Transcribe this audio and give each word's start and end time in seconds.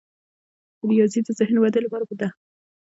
ریاضي 0.89 1.19
د 1.23 1.29
ذهني 1.37 1.59
ودې 1.61 1.79
لپاره 1.85 2.05
ده. 2.19 2.27